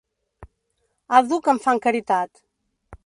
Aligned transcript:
Àdhuc 1.19 1.51
em 1.53 1.61
fan 1.67 1.83
caritat 1.85 2.43